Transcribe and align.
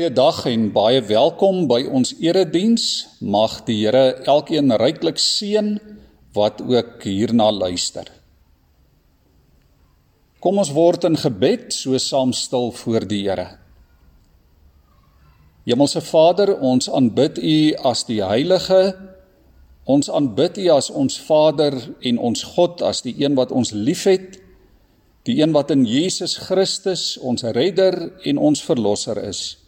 Goeiedag 0.00 0.46
en 0.48 0.62
baie 0.72 1.02
welkom 1.04 1.66
by 1.68 1.82
ons 1.92 2.14
erediens. 2.24 2.84
Mag 3.20 3.58
die 3.66 3.82
Here 3.82 4.14
elkeen 4.24 4.72
ryklik 4.80 5.20
seën 5.20 5.74
wat 6.32 6.62
ook 6.64 7.04
hierna 7.04 7.50
luister. 7.52 8.08
Kom 10.40 10.56
ons 10.64 10.72
word 10.72 11.04
in 11.04 11.20
gebed 11.20 11.76
so 11.76 12.00
saam 12.00 12.32
stil 12.32 12.72
voor 12.80 13.04
die 13.12 13.20
Here. 13.26 13.46
Hemelse 15.68 16.00
Vader, 16.00 16.56
ons 16.56 16.88
aanbid 16.88 17.36
U 17.36 17.60
as 17.92 18.08
die 18.08 18.22
Heilige. 18.24 18.94
Ons 19.84 20.08
aanbid 20.08 20.64
U 20.64 20.68
as 20.80 20.88
ons 20.88 21.20
Vader 21.28 21.76
en 22.00 22.24
ons 22.32 22.48
God 22.56 22.80
as 22.80 23.04
die 23.04 23.18
een 23.20 23.36
wat 23.36 23.52
ons 23.52 23.76
liefhet, 23.76 24.40
die 25.28 25.42
een 25.44 25.52
wat 25.52 25.76
in 25.76 25.84
Jesus 25.84 26.40
Christus 26.48 27.18
ons 27.20 27.44
redder 27.44 28.06
en 28.24 28.40
ons 28.40 28.64
verlosser 28.64 29.26
is. 29.28 29.59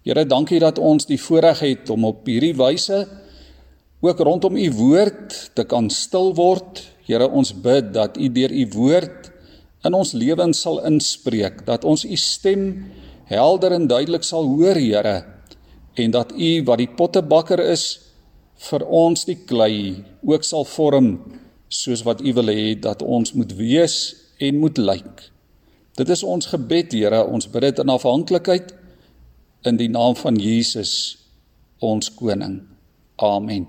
Here, 0.00 0.24
dankie 0.24 0.60
dat 0.62 0.78
ons 0.80 1.04
die 1.04 1.18
voorreg 1.20 1.60
het 1.60 1.90
om 1.92 2.06
op 2.08 2.24
hierdie 2.28 2.54
wyse 2.56 3.02
ook 4.00 4.22
rondom 4.24 4.56
u 4.56 4.70
woord 4.72 5.34
te 5.52 5.66
kan 5.68 5.90
stil 5.92 6.32
word. 6.38 6.80
Here, 7.04 7.28
ons 7.28 7.52
bid 7.52 7.92
dat 7.92 8.16
u 8.16 8.30
deur 8.32 8.52
u 8.52 8.64
woord 8.72 9.28
in 9.84 9.96
ons 9.96 10.14
lewens 10.16 10.62
sal 10.64 10.80
inspreek, 10.88 11.66
dat 11.68 11.84
ons 11.84 12.04
u 12.04 12.16
stem 12.16 12.64
helder 13.28 13.76
en 13.76 13.86
duidelik 13.88 14.24
sal 14.24 14.48
hoor, 14.48 14.80
Here, 14.80 15.20
en 16.00 16.16
dat 16.16 16.32
u 16.32 16.50
wat 16.64 16.80
die 16.80 16.88
pottebakker 16.96 17.60
is 17.60 17.84
vir 18.70 18.84
ons 18.84 19.28
die 19.28 19.36
klei 19.48 20.00
ook 20.24 20.44
sal 20.44 20.64
vorm 20.68 21.12
soos 21.68 22.04
wat 22.08 22.24
u 22.24 22.32
wil 22.40 22.48
hê 22.52 22.72
dat 22.80 23.04
ons 23.04 23.32
moet 23.36 23.52
wees 23.56 24.00
en 24.40 24.60
moet 24.64 24.80
lyk. 24.80 25.28
Dit 26.00 26.08
is 26.08 26.24
ons 26.24 26.48
gebed, 26.48 26.96
Here, 26.96 27.20
ons 27.28 27.52
bid 27.52 27.68
dit 27.68 27.84
in 27.84 27.92
afhanklikheid 27.92 28.79
in 29.62 29.76
die 29.76 29.88
naam 29.88 30.16
van 30.16 30.36
Jesus 30.40 31.18
ons 31.78 32.08
koning. 32.14 32.62
Amen. 33.16 33.66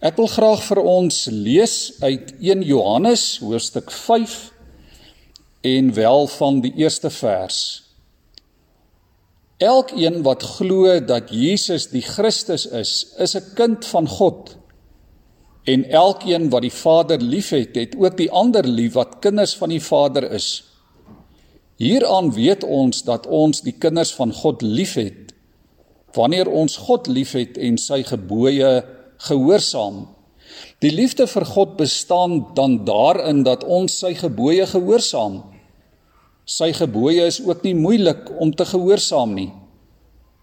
Ek 0.00 0.16
wil 0.16 0.30
graag 0.32 0.62
vir 0.64 0.80
ons 0.80 1.26
lees 1.28 1.74
uit 2.00 2.32
1 2.40 2.62
Johannes 2.64 3.24
hoofstuk 3.44 3.90
5 3.92 4.36
en 5.68 5.92
wel 5.92 6.26
van 6.38 6.62
die 6.64 6.72
eerste 6.80 7.10
vers. 7.12 7.58
Elkeen 9.60 10.22
wat 10.24 10.46
glo 10.56 10.94
dat 11.04 11.28
Jesus 11.28 11.90
die 11.92 12.00
Christus 12.00 12.64
is, 12.64 13.12
is 13.18 13.36
'n 13.36 13.52
kind 13.54 13.84
van 13.84 14.08
God. 14.08 14.56
En 15.64 15.84
elkeen 15.84 16.48
wat 16.48 16.62
die 16.62 16.72
Vader 16.72 17.20
liefhet, 17.20 17.74
het 17.76 17.96
ook 17.96 18.16
die 18.16 18.30
ander 18.30 18.64
lief 18.64 18.92
wat 18.92 19.18
kinders 19.20 19.56
van 19.56 19.68
die 19.68 19.82
Vader 19.82 20.32
is. 20.32 20.69
Hieraan 21.80 22.32
weet 22.36 22.64
ons 22.64 23.04
dat 23.08 23.26
ons 23.26 23.62
die 23.64 23.72
kinders 23.72 24.12
van 24.12 24.34
God 24.36 24.60
liefhet 24.62 25.30
wanneer 26.12 26.48
ons 26.50 26.74
God 26.76 27.06
liefhet 27.06 27.58
en 27.58 27.76
sy 27.78 28.02
gebooie 28.02 28.70
gehoorsaam. 29.28 30.02
Die 30.82 30.90
liefde 30.90 31.28
vir 31.30 31.46
God 31.46 31.76
bestaan 31.78 32.40
dan 32.58 32.80
daarin 32.84 33.44
dat 33.46 33.64
ons 33.64 33.94
sy 34.02 34.10
gebooie 34.18 34.66
gehoorsaam. 34.66 35.38
Sy 36.50 36.72
gebooie 36.74 37.28
is 37.30 37.38
ook 37.44 37.62
nie 37.62 37.76
moeilik 37.78 38.26
om 38.42 38.50
te 38.52 38.66
gehoorsaam 38.66 39.36
nie. 39.38 39.50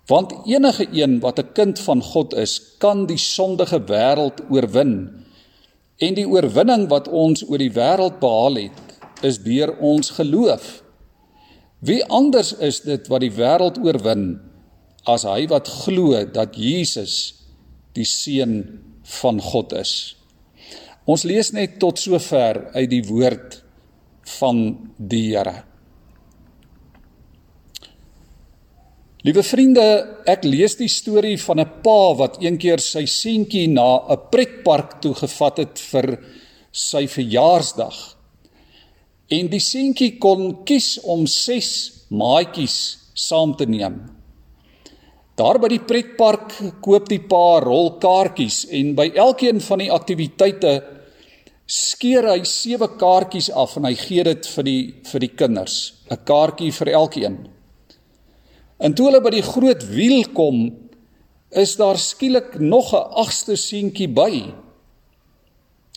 Want 0.07 0.31
enige 0.47 0.87
een 0.95 1.19
wat 1.19 1.39
'n 1.39 1.51
kind 1.53 1.79
van 1.79 2.01
God 2.01 2.33
is, 2.33 2.61
kan 2.79 3.05
die 3.05 3.19
sondige 3.19 3.79
wêreld 3.79 4.39
oorwin. 4.49 5.25
En 5.99 6.13
die 6.13 6.27
oorwinning 6.27 6.87
wat 6.87 7.07
ons 7.07 7.43
oor 7.49 7.57
die 7.57 7.73
wêreld 7.73 8.19
behaal 8.19 8.55
het, 8.55 8.81
is 9.21 9.43
deur 9.43 9.77
ons 9.79 10.09
geloof. 10.09 10.86
Wie 11.79 12.03
anders 12.05 12.53
is 12.53 12.81
dit 12.81 13.07
wat 13.07 13.21
die 13.21 13.33
wêreld 13.33 13.77
oorwin 13.83 14.39
as 15.07 15.23
hy 15.27 15.45
wat 15.47 15.69
glo 15.85 16.17
dat 16.25 16.57
Jesus 16.57 17.37
die 17.95 18.05
seun 18.05 18.59
van 19.21 19.39
God 19.41 19.73
is. 19.77 19.93
Ons 21.07 21.23
lees 21.23 21.53
net 21.55 21.77
tot 21.79 21.99
sover 22.01 22.65
uit 22.75 22.89
die 22.91 23.03
woord 23.07 23.61
van 24.37 24.59
die 24.97 25.29
Here. 25.29 25.61
Liewe 29.25 29.43
vriende, 29.43 29.85
ek 30.29 30.45
lees 30.47 30.77
die 30.79 30.91
storie 30.91 31.37
van 31.41 31.59
'n 31.59 31.81
pa 31.83 32.13
wat 32.15 32.37
eendag 32.43 32.79
sy 32.79 33.05
seentjie 33.05 33.67
na 33.67 34.03
'n 34.07 34.29
pretpark 34.31 35.01
toe 35.01 35.13
gevat 35.13 35.57
het 35.57 35.79
vir 35.79 36.23
sy 36.71 37.07
verjaarsdag. 37.07 38.16
En 39.27 39.49
die 39.51 39.59
seentjie 39.59 40.17
kon 40.23 40.63
kies 40.67 40.97
om 41.03 41.25
6 41.27 41.71
maatjies 42.15 42.77
saam 43.17 43.55
te 43.59 43.65
neem. 43.67 43.97
Daar 45.37 45.59
by 45.61 45.69
die 45.69 45.83
pretpark 45.83 46.55
koop 46.81 47.09
die 47.11 47.21
pa 47.29 47.59
rolkaartjies 47.61 48.63
en 48.73 48.95
by 48.97 49.11
elkeen 49.13 49.59
van 49.61 49.83
die 49.83 49.91
aktiwiteite 49.93 50.71
skeer 51.67 52.29
hy 52.31 52.39
7 52.47 52.95
kaartjies 52.97 53.51
af 53.51 53.75
en 53.77 53.85
hy 53.85 53.93
gee 53.99 54.23
dit 54.23 54.47
vir 54.55 54.65
die 54.65 54.81
vir 55.11 55.19
die 55.19 55.33
kinders, 55.35 55.93
'n 56.09 56.23
kaartjie 56.23 56.71
vir 56.71 56.89
elkeen. 56.95 57.37
En 58.79 58.93
toe 58.93 59.09
hulle 59.09 59.21
by 59.21 59.33
die 59.35 59.45
groot 59.45 59.83
wiel 59.91 60.23
kom, 60.33 60.71
is 61.51 61.75
daar 61.75 61.97
skielik 61.97 62.59
nog 62.59 62.93
'n 62.93 63.09
agste 63.23 63.55
seentjie 63.55 64.07
by. 64.07 64.53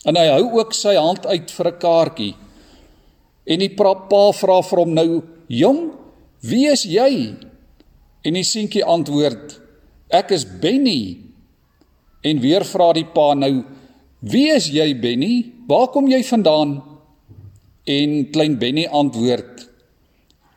En 0.05 0.15
hy 0.15 0.27
hou 0.27 0.59
ook 0.59 0.73
sy 0.73 0.95
hand 0.95 1.25
uit 1.25 1.51
vir 1.51 1.67
'n 1.67 1.79
kaartjie. 1.79 2.35
En 3.45 3.61
die 3.61 3.71
pa 3.73 3.93
vra 4.37 4.61
vir 4.61 4.79
hom 4.79 4.93
nou: 4.93 5.21
"Jong, 5.47 5.91
wie 6.41 6.67
is 6.69 6.83
jy?" 6.83 7.35
En 8.23 8.33
die 8.33 8.45
seentjie 8.45 8.85
antwoord: 8.85 9.59
"Ek 10.09 10.31
is 10.31 10.45
Benny." 10.45 11.17
En 12.21 12.39
weer 12.39 12.65
vra 12.65 12.93
die 12.93 13.05
pa 13.05 13.33
nou: 13.33 13.63
"Wie 14.19 14.51
is 14.53 14.69
jy, 14.69 14.99
Benny? 14.99 15.51
Waar 15.67 15.87
kom 15.87 16.07
jy 16.07 16.23
vandaan?" 16.23 16.83
En 17.85 18.29
klein 18.31 18.57
Benny 18.59 18.85
antwoord: 18.85 19.69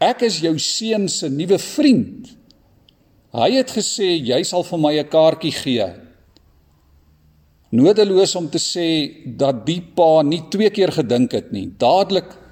"Ek 0.01 0.23
is 0.23 0.41
jou 0.41 0.59
seun 0.59 1.09
se 1.09 1.29
nuwe 1.29 1.59
vriend. 1.59 2.37
Hy 3.33 3.51
het 3.53 3.71
gesê 3.71 4.21
jy 4.21 4.43
sal 4.45 4.63
vir 4.63 4.79
my 4.79 4.99
'n 4.99 5.09
kaartjie 5.09 5.53
gee." 5.53 6.05
Nodeloos 7.71 8.37
om 8.37 8.51
te 8.51 8.59
sê 8.59 8.87
dat 9.37 9.65
die 9.67 9.81
pa 9.81 10.23
nie 10.23 10.43
twee 10.51 10.71
keer 10.71 10.93
gedink 10.93 11.33
het 11.33 11.51
nie. 11.53 11.73
Dadelik 11.79 12.44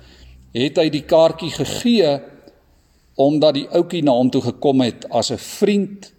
het 0.52 0.78
hy 0.78 0.88
die 0.92 1.04
kaartjie 1.08 1.50
gegee 1.54 2.18
omdat 3.20 3.56
die 3.56 3.68
ouetjie 3.68 4.02
na 4.04 4.14
hom 4.16 4.30
toe 4.32 4.42
gekom 4.44 4.80
het 4.84 5.04
as 5.10 5.30
'n 5.30 5.38
vriend 5.38 6.12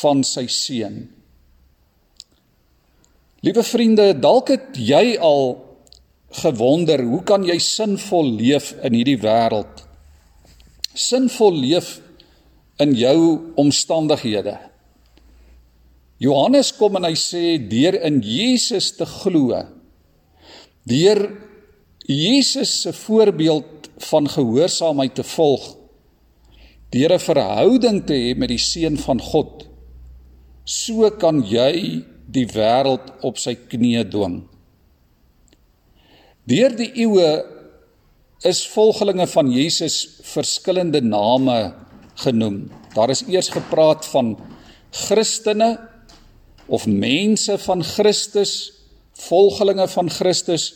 van 0.00 0.24
sy 0.24 0.46
seun. 0.46 1.10
Liewe 3.44 3.62
vriende, 3.62 4.14
dalk 4.18 4.48
het 4.48 4.76
jy 4.76 5.18
al 5.20 5.60
gewonder, 6.30 7.02
hoe 7.02 7.22
kan 7.22 7.44
jy 7.44 7.58
sinvol 7.58 8.30
leef 8.40 8.72
in 8.82 8.94
hierdie 8.96 9.20
wêreld? 9.20 9.84
Sinvol 10.94 11.52
leef 11.52 12.00
in 12.78 12.94
jou 12.94 13.52
omstandighede. 13.54 14.56
Johannes 16.18 16.72
kom 16.72 16.96
en 16.96 17.04
hy 17.04 17.14
sê 17.18 17.58
deur 17.68 17.98
in 18.06 18.20
Jesus 18.22 18.92
te 18.96 19.06
glo, 19.06 19.58
deur 20.88 21.20
Jesus 22.04 22.80
se 22.82 22.92
voorbeeld 22.92 23.88
van 24.10 24.28
gehoorsaamheid 24.28 25.14
te 25.14 25.24
volg 25.24 25.76
deur 26.90 27.12
'n 27.12 27.18
verhouding 27.18 28.04
te 28.06 28.14
hê 28.14 28.36
met 28.36 28.48
die 28.48 28.58
seun 28.58 28.98
van 28.98 29.20
God 29.20 29.64
so 30.64 31.10
kan 31.10 31.42
jy 31.44 32.04
die 32.26 32.46
wêreld 32.46 33.12
op 33.22 33.38
sy 33.38 33.54
knieë 33.54 34.04
dwing. 34.10 34.42
Deur 36.48 36.76
die 36.76 36.90
eeue 37.04 37.44
is 38.44 38.66
volgelinge 38.68 39.26
van 39.26 39.50
Jesus 39.52 40.20
verskillende 40.22 41.00
name 41.00 41.74
genoem. 42.20 42.70
Daar 42.94 43.10
is 43.10 43.24
eers 43.28 43.48
gepraat 43.48 44.06
van 44.12 44.36
Christene 44.90 45.78
of 46.66 46.86
mense 46.86 47.58
van 47.58 47.82
Christus 47.84 48.72
volgelinge 49.14 49.86
van 49.88 50.10
Christus 50.10 50.72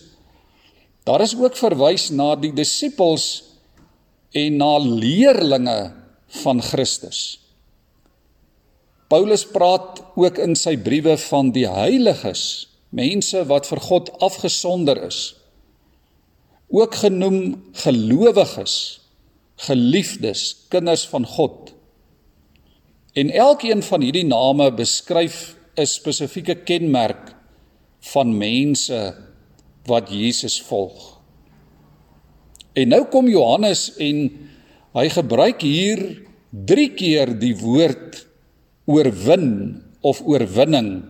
Daar 1.08 1.24
is 1.24 1.32
ook 1.40 1.56
verwys 1.56 2.10
na 2.12 2.34
die 2.36 2.52
disippels 2.52 3.28
en 4.36 4.58
na 4.60 4.74
leerlinge 4.82 5.78
van 6.42 6.60
Christus. 6.60 7.38
Paulus 9.08 9.46
praat 9.48 10.02
ook 10.20 10.36
in 10.44 10.52
sy 10.58 10.74
briewe 10.76 11.14
van 11.30 11.48
die 11.54 11.64
heiliges, 11.64 12.42
mense 12.92 13.40
wat 13.48 13.70
vir 13.70 13.80
God 13.86 14.10
afgesonder 14.20 15.00
is. 15.06 15.32
Ook 16.68 16.98
genoem 17.00 17.56
gelowiges, 17.80 18.74
geliefdes, 19.64 20.42
kinders 20.68 21.06
van 21.08 21.24
God. 21.24 21.72
En 23.16 23.32
elkeen 23.32 23.80
van 23.82 24.04
hierdie 24.04 24.28
name 24.28 24.68
beskryf 24.76 25.56
'n 25.72 25.88
spesifieke 25.88 26.54
kenmerk 26.68 27.32
van 28.12 28.36
mense 28.36 29.00
wat 29.88 30.12
Jesus 30.12 30.60
volg. 30.68 31.18
En 32.78 32.92
nou 32.94 33.04
kom 33.10 33.28
Johannes 33.28 33.88
en 33.98 34.28
hy 34.94 35.06
gebruik 35.12 35.64
hier 35.66 36.02
3 36.50 36.88
keer 36.96 37.34
die 37.40 37.54
woord 37.58 38.22
oorwin 38.88 39.48
of 40.00 40.22
oorwinning 40.24 41.02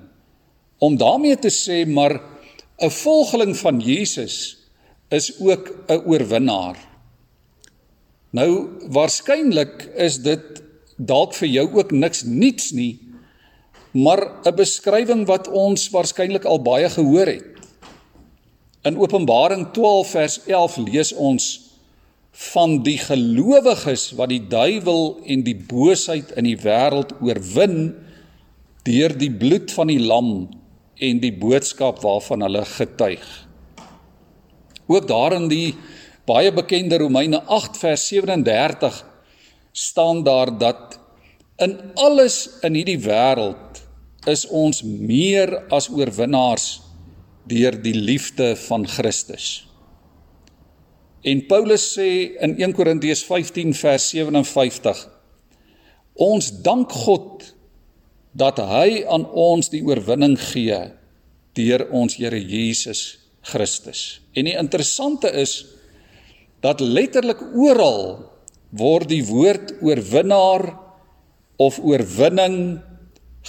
om 0.79 0.97
daarmee 0.99 1.37
te 1.37 1.51
sê 1.51 1.85
maar 1.87 2.21
'n 2.79 2.91
volgeling 2.91 3.57
van 3.57 3.81
Jesus 3.81 4.57
is 5.11 5.41
ook 5.41 5.75
'n 5.89 6.03
oorwinnaar. 6.07 6.77
Nou 8.31 8.69
waarskynlik 8.93 9.91
is 9.97 10.19
dit 10.23 10.63
dalk 10.97 11.35
vir 11.35 11.49
jou 11.49 11.67
ook 11.75 11.91
niks 11.91 12.23
niets 12.23 12.71
nie, 12.73 12.99
maar 13.91 14.21
'n 14.45 14.55
beskrywing 14.55 15.27
wat 15.27 15.49
ons 15.49 15.91
waarskynlik 15.91 16.45
al 16.45 16.63
baie 16.63 16.89
gehoor 16.91 17.27
het. 17.27 17.58
In 18.87 18.99
Openbaring 18.99 19.73
12 19.75 20.11
vers 20.11 20.37
11 20.47 20.77
lees 20.87 21.11
ons 21.13 21.47
van 22.53 22.77
die 22.87 22.99
gelowiges 23.03 24.13
wat 24.19 24.31
die 24.31 24.45
duiwel 24.47 25.19
en 25.27 25.43
die 25.43 25.57
boosheid 25.57 26.31
in 26.39 26.47
die 26.47 26.59
wêreld 26.63 27.17
oorwin 27.19 27.91
deur 28.87 29.17
die 29.19 29.33
bloed 29.35 29.75
van 29.75 29.91
die 29.91 29.99
lam 29.99 30.31
en 30.95 31.21
die 31.23 31.35
boodskap 31.35 31.99
waarvan 32.05 32.47
hulle 32.47 32.63
getuig. 32.71 33.27
Ook 34.87 35.09
daar 35.11 35.35
in 35.37 35.51
die 35.51 35.75
baie 36.29 36.53
bekende 36.55 37.03
Romeine 37.03 37.43
8 37.43 37.77
vers 37.83 38.07
37 38.09 39.03
staan 39.73 40.23
daar 40.23 40.55
dat 40.59 41.01
in 41.59 41.75
alles 41.99 42.45
in 42.63 42.79
hierdie 42.79 43.01
wêreld 43.03 43.83
is 44.31 44.47
ons 44.47 44.85
meer 44.87 45.51
as 45.75 45.91
oorwinnaars 45.91 46.77
deur 47.49 47.77
die 47.83 47.97
liefde 47.97 48.55
van 48.69 48.87
Christus. 48.89 49.69
En 51.27 51.43
Paulus 51.51 51.85
sê 51.97 52.09
in 52.45 52.57
1 52.61 52.75
Korintiërs 52.77 53.25
15 53.27 53.75
vers 53.75 54.11
57 54.15 55.07
Ons 56.19 56.51
dank 56.67 56.93
God 57.07 57.45
dat 58.39 58.59
hy 58.59 59.05
aan 59.07 59.27
ons 59.39 59.71
die 59.71 59.85
oorwinning 59.87 60.35
gee 60.51 60.79
deur 61.59 61.85
ons 61.95 62.17
Here 62.19 62.39
Jesus 62.39 63.19
Christus. 63.47 64.21
En 64.35 64.47
die 64.47 64.57
interessante 64.59 65.31
is 65.31 65.63
dat 66.63 66.83
letterlik 66.83 67.41
oral 67.55 68.29
word 68.75 69.11
die 69.11 69.23
woord 69.27 69.77
oorwinnaar 69.83 70.67
of 71.59 71.79
oorwinning 71.83 72.79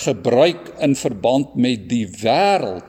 gebruik 0.06 0.72
in 0.86 0.96
verband 0.96 1.58
met 1.60 1.90
die 1.90 2.06
wêreld 2.22 2.89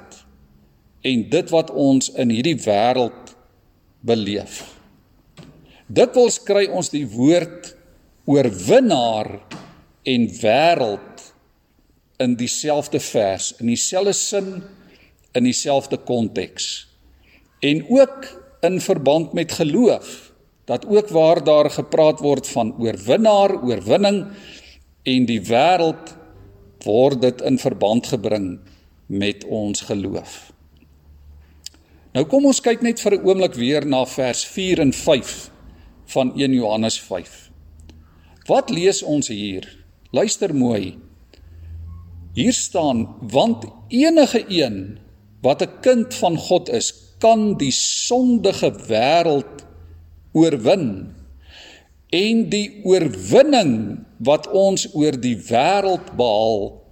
en 1.01 1.25
dit 1.33 1.51
wat 1.51 1.71
ons 1.71 2.11
in 2.21 2.33
hierdie 2.33 2.59
wêreld 2.65 3.35
beleef. 4.05 4.63
Dikwels 5.91 6.39
kry 6.47 6.67
ons 6.69 6.93
die 6.93 7.07
woord 7.11 7.73
oorwinnaar 8.31 9.33
en 10.07 10.27
wêreld 10.41 11.25
in 12.21 12.37
dieselfde 12.37 13.01
vers, 13.01 13.55
in 13.59 13.73
dieselfde 13.73 14.15
sin, 14.15 14.53
in 15.35 15.47
dieselfde 15.49 15.99
konteks. 16.05 16.87
En 17.65 17.83
ook 17.89 18.27
in 18.67 18.81
verband 18.81 19.33
met 19.33 19.53
geloof, 19.53 20.31
dat 20.65 20.87
ook 20.87 21.09
waar 21.09 21.45
daar 21.45 21.71
gepraat 21.71 22.21
word 22.21 22.47
van 22.49 22.75
oorwinnaar, 22.79 23.57
oorwinning 23.63 24.27
en 25.03 25.27
die 25.27 25.41
wêreld 25.49 26.15
word 26.85 27.23
dit 27.23 27.41
in 27.41 27.59
verband 27.59 28.07
gebring 28.07 28.59
met 29.07 29.45
ons 29.45 29.81
geloof. 29.89 30.53
Nou 32.11 32.25
kom 32.27 32.49
ons 32.51 32.59
kyk 32.59 32.81
net 32.83 32.99
vir 32.99 33.15
'n 33.15 33.27
oomblik 33.27 33.55
weer 33.55 33.85
na 33.87 34.03
vers 34.05 34.43
4 34.45 34.81
en 34.81 34.93
5 34.93 35.51
van 36.07 36.33
1 36.35 36.53
Johannes 36.53 36.99
5. 36.99 37.51
Wat 38.47 38.71
lees 38.71 39.03
ons 39.03 39.29
hier? 39.29 39.63
Luister 40.11 40.55
mooi. 40.55 40.99
Hier 42.35 42.53
staan: 42.53 43.15
Want 43.21 43.65
enige 43.89 44.45
een 44.49 44.99
wat 45.43 45.63
'n 45.63 45.81
kind 45.81 46.15
van 46.15 46.37
God 46.37 46.69
is, 46.69 46.93
kan 47.19 47.57
die 47.57 47.71
sondige 47.71 48.73
wêreld 48.89 49.67
oorwin. 50.33 51.15
En 52.11 52.49
die 52.49 52.81
oorwinning 52.85 54.05
wat 54.19 54.51
ons 54.51 54.95
oor 54.95 55.21
die 55.21 55.37
wêreld 55.37 56.17
behaal, 56.17 56.83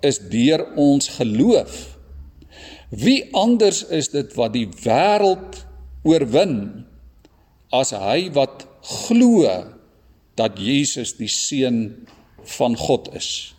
is 0.00 0.18
deur 0.18 0.74
ons 0.76 1.08
geloof 1.08 1.92
Wie 2.90 3.24
anders 3.32 3.84
is 3.88 4.10
dit 4.12 4.34
wat 4.36 4.52
die 4.52 4.66
wêreld 4.84 5.62
oorwin 6.04 6.84
as 7.72 7.94
hy 7.96 8.28
wat 8.36 8.66
glo 9.06 9.48
dat 10.36 10.58
Jesus 10.60 11.14
die 11.16 11.30
seun 11.30 12.06
van 12.58 12.76
God 12.76 13.08
is? 13.16 13.54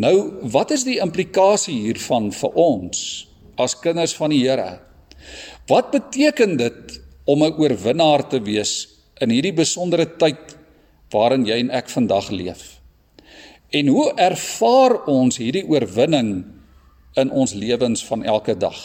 Nou, 0.00 0.40
wat 0.54 0.70
is 0.72 0.86
die 0.88 1.00
implikasie 1.04 1.82
hiervan 1.88 2.30
vir 2.32 2.54
ons 2.56 3.26
as 3.60 3.76
kinders 3.82 4.14
van 4.16 4.32
die 4.32 4.40
Here? 4.44 4.78
Wat 5.68 5.92
beteken 5.92 6.56
dit 6.56 7.00
om 7.24 7.42
'n 7.44 7.54
oorwinnaar 7.58 8.28
te 8.28 8.40
wees 8.40 8.88
in 9.20 9.30
hierdie 9.30 9.52
besondere 9.52 10.06
tyd 10.16 10.56
waarin 11.10 11.44
jy 11.46 11.58
en 11.60 11.70
ek 11.70 11.88
vandag 11.90 12.30
leef? 12.30 12.80
En 13.70 13.86
hoe 13.86 14.12
ervaar 14.16 15.04
ons 15.06 15.36
hierdie 15.36 15.68
oorwinning 15.68 16.44
in 17.16 17.30
ons 17.30 17.54
lewens 17.54 18.04
van 18.04 18.24
elke 18.24 18.56
dag. 18.56 18.78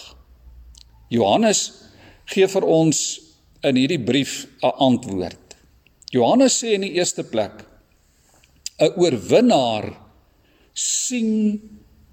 Johannes 1.10 1.72
gee 2.26 2.48
vir 2.48 2.64
ons 2.64 3.20
in 3.64 3.76
hierdie 3.76 4.04
brief 4.04 4.48
'n 4.62 4.74
antwoord. 4.78 5.56
Johannes 6.12 6.64
sê 6.64 6.74
in 6.76 6.82
die 6.82 6.96
eerste 7.00 7.24
plek 7.24 7.66
'n 8.80 8.92
oorwinnaar 8.96 9.94
sien 10.74 11.60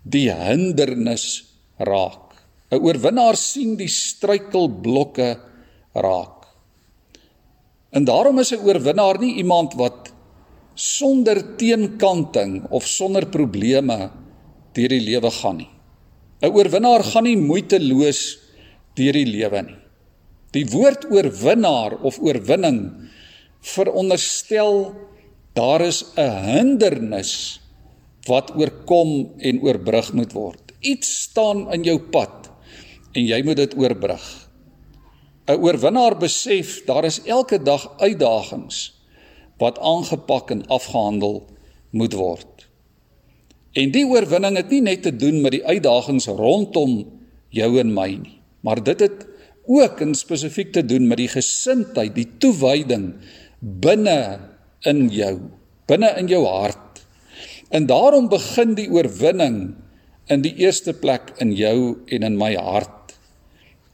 die 0.03 0.31
hindernis 0.31 1.45
raak. 1.79 2.35
'n 2.71 2.81
Oorwinnaar 2.81 3.37
sien 3.37 3.77
die 3.77 3.89
struikelblokke 3.89 5.29
raak. 5.95 6.47
En 7.93 8.05
daarom 8.05 8.39
is 8.39 8.53
'n 8.53 8.65
oorwinnaar 8.67 9.19
nie 9.19 9.37
iemand 9.43 9.75
wat 9.75 10.13
sonder 10.75 11.57
teenkanting 11.57 12.67
of 12.71 12.87
sonder 12.87 13.27
probleme 13.27 14.11
deur 14.73 14.89
die 14.89 15.01
lewe 15.01 15.31
gaan 15.31 15.57
nie. 15.57 15.74
'n 16.43 16.53
Oorwinnaar 16.53 17.05
gaan 17.05 17.25
nie 17.25 17.37
moeiteloos 17.37 18.39
deur 18.97 19.13
die 19.13 19.27
lewe 19.27 19.63
nie. 19.63 19.81
Die 20.55 20.67
woord 20.71 21.09
oorwinnaar 21.11 21.99
of 22.07 22.21
oorwinning 22.23 23.11
veronderstel 23.75 24.95
daar 25.55 25.81
is 25.81 26.05
'n 26.17 26.45
hindernis 26.47 27.61
wat 28.27 28.55
oorkom 28.57 29.35
en 29.39 29.61
oorbrug 29.63 30.13
moet 30.13 30.33
word. 30.33 30.73
Iets 30.81 31.23
staan 31.23 31.73
in 31.73 31.83
jou 31.85 31.99
pad 31.99 32.51
en 33.13 33.27
jy 33.27 33.43
moet 33.43 33.57
dit 33.57 33.75
oorbrug. 33.77 34.25
'n 35.47 35.61
Oorwinnaar 35.61 36.17
besef 36.19 36.85
daar 36.85 37.05
is 37.05 37.23
elke 37.25 37.63
dag 37.63 37.91
uitdagings 37.99 38.93
wat 39.59 39.79
aangepak 39.79 40.51
en 40.51 40.67
afgehandel 40.67 41.45
moet 41.91 42.13
word. 42.13 42.69
En 43.75 43.91
die 43.95 44.05
oorwinning 44.07 44.57
het 44.59 44.71
nie 44.71 44.83
net 44.87 45.03
te 45.03 45.13
doen 45.17 45.41
met 45.43 45.57
die 45.57 45.65
uitdagings 45.67 46.29
rondom 46.31 47.01
jou 47.55 47.71
en 47.81 47.93
my 47.95 48.09
nie, 48.19 48.39
maar 48.67 48.83
dit 48.83 49.01
het 49.03 49.27
ook 49.71 50.01
in 50.05 50.15
spesifiek 50.15 50.73
te 50.73 50.85
doen 50.85 51.07
met 51.09 51.19
die 51.19 51.31
gesindheid, 51.31 52.15
die 52.15 52.29
toewyding 52.39 53.15
binne 53.61 54.19
in 54.85 55.07
jou, 55.13 55.39
binne 55.89 56.11
in 56.21 56.29
jou 56.29 56.43
hart. 56.47 57.03
En 57.75 57.89
daarom 57.89 58.29
begin 58.29 58.75
die 58.79 58.91
oorwinning 58.93 59.75
in 60.31 60.45
die 60.45 60.55
eerste 60.63 60.93
plek 60.93 61.33
in 61.43 61.55
jou 61.57 61.97
en 62.13 62.27
in 62.29 62.37
my 62.39 62.53
hart. 62.55 63.17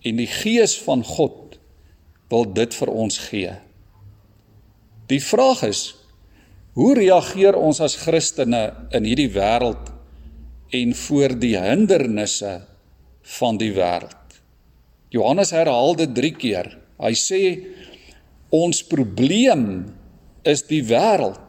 En 0.03 0.19
die 0.19 0.29
gees 0.31 0.77
van 0.83 1.05
God 1.07 1.59
wil 2.31 2.47
dit 2.55 2.75
vir 2.75 2.93
ons 2.93 3.19
gee. 3.31 3.55
Die 5.11 5.23
vraag 5.23 5.65
is 5.67 5.83
Hoe 6.79 6.93
reageer 6.95 7.57
ons 7.59 7.81
as 7.83 7.97
Christene 7.99 8.69
in 8.95 9.07
hierdie 9.09 9.31
wêreld 9.35 9.91
en 10.77 10.93
voor 10.95 11.35
die 11.43 11.57
hindernisse 11.59 12.61
van 13.39 13.59
die 13.59 13.73
wêreld? 13.75 14.39
Johannes 15.11 15.51
herhaal 15.51 15.97
dit 15.99 16.15
3 16.15 16.33
keer. 16.39 16.71
Hy 17.03 17.13
sê 17.19 17.43
ons 18.55 18.85
probleem 18.87 19.65
is 20.47 20.63
die 20.71 20.83
wêreld. 20.87 21.41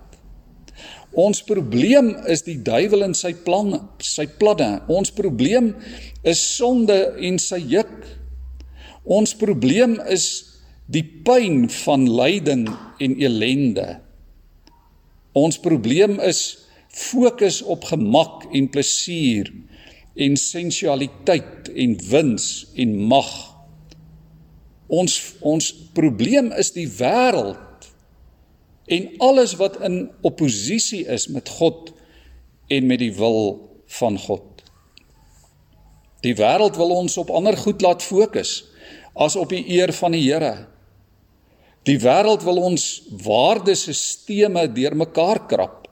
Ons 1.11 1.43
probleem 1.45 2.15
is 2.31 2.41
die 2.47 2.57
duiwel 2.63 3.05
en 3.11 3.13
sy 3.13 3.35
planne, 3.45 3.81
sy 4.01 4.25
planne. 4.41 4.79
Ons 4.89 5.11
probleem 5.13 5.75
is 6.25 6.41
sonde 6.55 6.97
en 7.19 7.37
sy 7.37 7.59
juk. 7.75 7.93
Ons 9.05 9.35
probleem 9.37 9.99
is 10.09 10.29
die 10.89 11.03
pyn 11.03 11.67
van 11.83 12.07
lyding 12.09 12.65
en 13.03 13.19
elende. 13.21 13.99
Ons 15.38 15.59
probleem 15.59 16.19
is 16.19 16.67
fokus 16.91 17.61
op 17.61 17.85
gemak 17.88 18.50
en 18.51 18.67
plesier 18.69 19.51
en 20.19 20.35
sensualiteit 20.35 21.71
en 21.71 21.95
wins 22.11 22.47
en 22.75 22.95
mag. 23.07 23.31
Ons 24.91 25.17
ons 25.39 25.71
probleem 25.95 26.51
is 26.59 26.73
die 26.75 26.88
wêreld 27.00 27.88
en 28.91 29.07
alles 29.23 29.55
wat 29.55 29.79
in 29.88 30.09
oppositie 30.27 31.05
is 31.07 31.29
met 31.31 31.50
God 31.50 31.93
en 32.67 32.89
met 32.89 33.00
die 33.00 33.13
wil 33.15 33.55
van 34.00 34.19
God. 34.19 34.43
Die 36.21 36.35
wêreld 36.35 36.75
wil 36.77 36.91
ons 37.00 37.15
op 37.17 37.31
ander 37.31 37.55
goed 37.57 37.81
laat 37.81 38.03
fokus 38.03 38.65
as 39.15 39.35
op 39.39 39.50
die 39.51 39.63
eer 39.71 39.93
van 39.95 40.11
die 40.15 40.23
Here. 40.27 40.67
Die 41.89 41.97
wêreld 41.97 42.43
wil 42.45 42.59
ons 42.61 42.85
waardesisteme 43.23 44.67
deurmekaar 44.69 45.45
krap. 45.50 45.88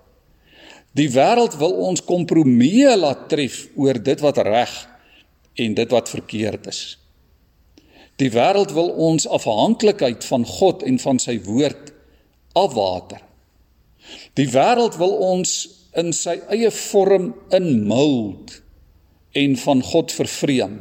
Die 0.93 1.09
wêreld 1.13 1.55
wil 1.57 1.73
ons 1.89 2.03
kompromieë 2.05 2.93
laat 2.97 3.27
tref 3.31 3.63
oor 3.77 3.97
dit 3.97 4.21
wat 4.21 4.41
reg 4.45 4.73
en 5.59 5.73
dit 5.77 5.95
wat 5.95 6.11
verkeerd 6.11 6.69
is. 6.69 6.81
Die 8.21 8.29
wêreld 8.33 8.73
wil 8.75 8.91
ons 9.09 9.25
afhanklikheid 9.27 10.25
van 10.27 10.45
God 10.45 10.83
en 10.83 10.99
van 11.01 11.21
sy 11.23 11.39
woord 11.45 11.93
afwater. 12.57 13.21
Die 14.37 14.49
wêreld 14.51 14.97
wil 14.99 15.15
ons 15.31 15.55
in 15.97 16.13
sy 16.13 16.37
eie 16.53 16.69
vorm 16.73 17.31
inmold 17.55 18.59
en 19.37 19.57
van 19.57 19.81
God 19.85 20.13
vervreem. 20.13 20.77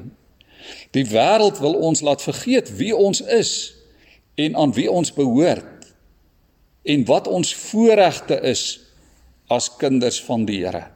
Die 0.93 1.07
wêreld 1.09 1.61
wil 1.65 1.79
ons 1.89 2.03
laat 2.05 2.25
vergeet 2.25 2.75
wie 2.77 2.93
ons 2.97 3.23
is 3.23 3.78
en 4.39 4.57
aan 4.57 4.75
wie 4.77 4.87
ons 4.91 5.11
behoort 5.15 5.89
en 6.89 7.05
wat 7.09 7.27
ons 7.29 7.51
voorregte 7.69 8.39
is 8.47 8.63
as 9.53 9.71
kinders 9.81 10.21
van 10.25 10.45
die 10.49 10.61
Here. 10.63 10.87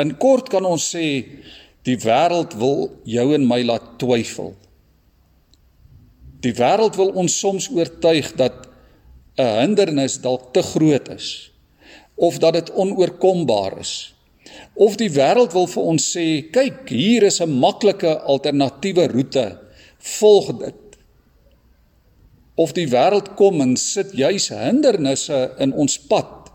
In 0.00 0.16
kort 0.20 0.50
kan 0.52 0.66
ons 0.66 0.88
sê 0.94 1.06
die 1.86 1.98
wêreld 2.00 2.56
wil 2.58 2.90
jou 3.08 3.28
en 3.36 3.46
my 3.46 3.60
laat 3.66 3.94
twyfel. 4.00 4.52
Die 6.42 6.54
wêreld 6.58 6.98
wil 6.98 7.12
ons 7.22 7.38
soms 7.38 7.68
oortuig 7.70 8.32
dat 8.40 8.68
'n 9.38 9.52
hindernis 9.60 10.18
dalk 10.20 10.52
te 10.52 10.62
groot 10.62 11.08
is 11.08 11.52
of 12.14 12.38
dat 12.38 12.52
dit 12.52 12.72
onoorkombaar 12.72 13.78
is. 13.78 14.14
Of 14.74 14.96
die 14.96 15.10
wêreld 15.10 15.52
wil 15.52 15.66
vir 15.66 15.82
ons 15.82 16.04
sê, 16.16 16.26
kyk, 16.52 16.88
hier 16.88 17.22
is 17.22 17.40
'n 17.40 17.58
maklike 17.58 18.20
alternatiewe 18.20 19.06
roete. 19.08 19.58
Volg 19.98 20.58
dit. 20.58 20.81
Of 22.54 22.74
die 22.76 22.88
wêreld 22.88 23.32
kom 23.36 23.60
en 23.64 23.76
sit 23.80 24.12
juis 24.12 24.50
hindernisse 24.52 25.54
in 25.58 25.72
ons 25.72 25.96
pad 26.08 26.50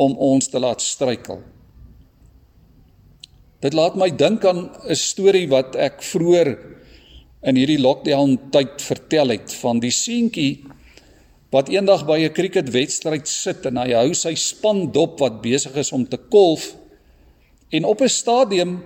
om 0.00 0.16
ons 0.16 0.48
te 0.48 0.58
laat 0.58 0.82
struikel. 0.82 1.42
Dit 3.64 3.76
laat 3.76 3.96
my 3.96 4.10
dink 4.10 4.44
aan 4.44 4.70
'n 4.88 4.96
storie 4.96 5.48
wat 5.48 5.76
ek 5.76 6.02
vroeër 6.02 6.58
in 7.44 7.56
hierdie 7.56 7.80
lockdown 7.80 8.50
tyd 8.50 8.80
vertel 8.80 9.28
het 9.28 9.52
van 9.60 9.80
die 9.80 9.92
seentjie 9.92 10.64
wat 11.52 11.68
eendag 11.68 12.06
by 12.06 12.18
'n 12.24 12.32
cricketwedstryd 12.32 13.28
sit 13.28 13.66
en 13.66 13.76
hy 13.76 13.92
hou 13.92 14.14
sy 14.14 14.34
span 14.34 14.90
dop 14.92 15.20
wat 15.20 15.42
besig 15.42 15.76
is 15.76 15.92
om 15.92 16.06
te 16.06 16.16
kolf 16.16 16.74
en 17.70 17.84
op 17.84 18.00
'n 18.00 18.08
stadium 18.08 18.82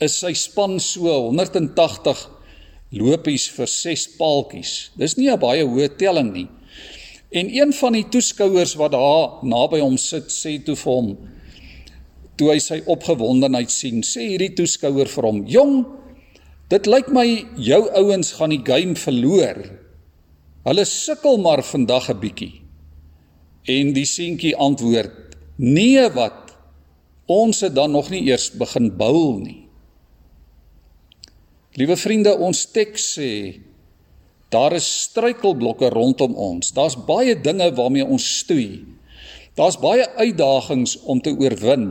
is 0.00 0.18
sy 0.18 0.32
span 0.32 0.80
so 0.80 1.08
180 1.30 2.33
lopies 2.94 3.48
vir 3.56 3.66
6 3.66 4.08
paaltjies. 4.18 4.90
Dis 4.96 5.16
nie 5.16 5.30
'n 5.30 5.38
baie 5.40 5.64
hoë 5.64 5.96
telling 5.98 6.32
nie. 6.32 6.48
En 7.32 7.50
een 7.50 7.72
van 7.72 7.92
die 7.92 8.08
toeskouers 8.08 8.74
wat 8.74 8.92
daar 8.92 9.42
naby 9.42 9.80
hom 9.80 9.96
sit, 9.96 10.28
sê 10.28 10.64
toe 10.64 10.76
vir 10.76 10.92
hom 10.92 11.18
toe 12.36 12.50
hy 12.50 12.58
sy 12.58 12.82
opgewondenheid 12.86 13.70
sien, 13.70 14.02
sê 14.02 14.20
hierdie 14.20 14.54
toeskouer 14.54 15.06
vir 15.06 15.24
hom: 15.24 15.46
"Jong, 15.46 15.86
Dit 16.72 16.88
lyk 16.88 17.10
my 17.12 17.26
jou 17.60 17.82
ouens 17.92 18.32
gaan 18.38 18.50
die 18.54 18.62
game 18.64 18.96
verloor. 18.96 19.58
Hulle 20.64 20.84
sukkel 20.88 21.36
maar 21.38 21.62
vandag 21.62 22.08
'n 22.10 22.20
bietjie. 22.20 22.62
En 23.68 23.92
die 23.92 24.06
seentjie 24.06 24.56
antwoord: 24.56 25.36
"Nee 25.56 26.08
wat? 26.10 26.56
Ons 27.26 27.60
het 27.60 27.74
dan 27.74 27.90
nog 27.90 28.10
nie 28.10 28.24
eers 28.24 28.50
begin 28.50 28.96
bou 28.96 29.40
nie." 29.40 29.63
Liewe 31.74 31.96
vriende, 31.98 32.36
ons 32.38 32.66
teks 32.70 33.06
sê 33.16 33.30
daar 34.54 34.76
is 34.76 34.86
struikelblokke 35.08 35.88
rondom 35.90 36.36
ons. 36.38 36.70
Daar's 36.76 36.94
baie 36.94 37.34
dinge 37.34 37.72
waarmee 37.74 38.06
ons 38.06 38.26
stoei. 38.38 38.84
Daar's 39.58 39.80
baie 39.82 40.06
uitdagings 40.14 41.00
om 41.10 41.18
te 41.22 41.32
oorwin. 41.34 41.88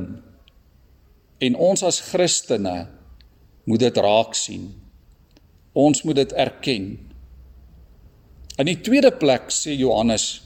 En 1.44 1.58
ons 1.60 1.84
as 1.84 2.00
Christene 2.08 2.86
moet 3.68 3.84
dit 3.84 4.00
raak 4.00 4.38
sien. 4.40 4.70
Ons 5.76 6.06
moet 6.08 6.22
dit 6.22 6.36
erken. 6.40 6.88
In 8.56 8.70
die 8.70 8.80
tweede 8.86 9.12
plek 9.12 9.52
sê 9.52 9.76
Johannes 9.76 10.44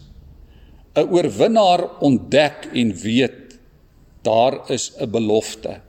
'n 0.98 1.10
oorwinnaar 1.13 2.00
ontdek 2.01 2.70
en 2.74 2.94
weet 2.94 3.60
daar 4.24 4.72
is 4.72 4.94
'n 4.98 5.12
belofte. 5.12 5.87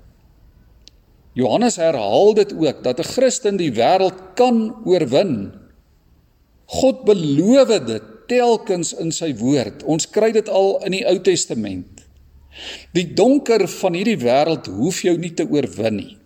Johannes 1.39 1.79
herhaal 1.79 2.35
dit 2.35 2.51
ook 2.57 2.83
dat 2.83 2.99
'n 2.99 3.11
Christen 3.15 3.57
die 3.57 3.71
wêreld 3.73 4.35
kan 4.35 4.75
oorwin. 4.85 5.53
God 6.67 7.05
beloof 7.05 7.87
dit 7.87 8.03
telkens 8.29 8.93
in 8.93 9.13
sy 9.13 9.33
woord. 9.37 9.83
Ons 9.85 10.11
kry 10.11 10.33
dit 10.33 10.49
al 10.49 10.83
in 10.85 10.93
die 10.93 11.07
Ou 11.07 11.19
Testament. 11.23 12.05
Die 12.93 13.15
donker 13.15 13.69
van 13.69 13.95
hierdie 13.95 14.19
wêreld 14.19 14.67
hoef 14.67 15.03
jou 15.03 15.17
nie 15.17 15.35
te 15.35 15.47
oorwin 15.47 15.97
nie. 15.97 16.17